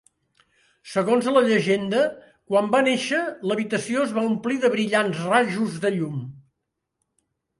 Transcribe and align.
Segons 0.93 1.27
la 1.33 1.41
llegenda, 1.47 1.99
quan 2.53 2.71
va 2.75 2.79
néixer 2.87 3.19
l'habitació 3.51 4.07
es 4.09 4.15
va 4.17 4.25
omplir 4.31 4.57
de 4.63 4.73
brillants 4.77 5.23
rajos 5.29 5.77
de 5.87 5.95
llum. 5.99 6.19